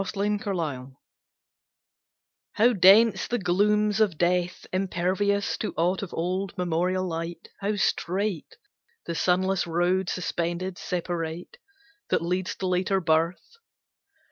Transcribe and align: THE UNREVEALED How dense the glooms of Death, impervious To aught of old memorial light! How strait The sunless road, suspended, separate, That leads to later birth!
THE 0.15 0.19
UNREVEALED 0.19 0.95
How 2.53 2.73
dense 2.73 3.27
the 3.27 3.37
glooms 3.37 3.99
of 4.01 4.17
Death, 4.17 4.65
impervious 4.73 5.59
To 5.59 5.75
aught 5.77 6.01
of 6.01 6.11
old 6.11 6.57
memorial 6.57 7.07
light! 7.07 7.49
How 7.59 7.75
strait 7.75 8.57
The 9.05 9.13
sunless 9.13 9.67
road, 9.67 10.09
suspended, 10.09 10.79
separate, 10.79 11.57
That 12.09 12.23
leads 12.23 12.55
to 12.55 12.65
later 12.65 12.99
birth! 12.99 13.57